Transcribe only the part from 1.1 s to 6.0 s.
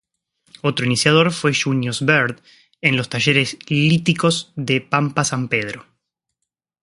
fue Junius Bird, en los talleres líticos de Pampa San Pedro.